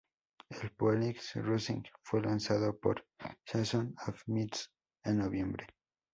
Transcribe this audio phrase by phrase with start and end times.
[0.49, 3.05] El Phoenix Rising fue lanzado por
[3.45, 4.71] Season of Mist,
[5.03, 5.67] en noviembre.